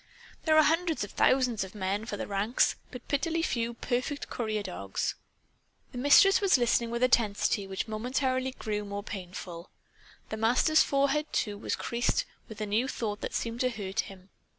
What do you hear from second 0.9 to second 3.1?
of thousands of men for the ranks, but